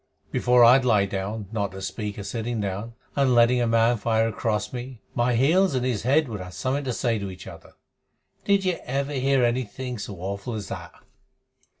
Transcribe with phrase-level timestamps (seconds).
[0.31, 4.27] Before I'd lie down, not to speak of sitting down, and let a man fire
[4.27, 7.73] across me, my heels and his head would have something to say to each other.
[8.43, 10.91] Did you ever hear anything so awful as that?"